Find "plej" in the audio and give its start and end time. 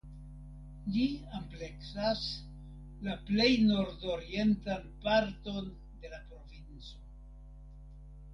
3.27-3.47